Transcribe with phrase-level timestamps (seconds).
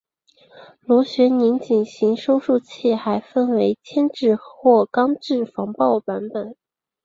[0.79, 6.55] 螺旋拧紧型收束器还分为铅制或钢制防爆版本。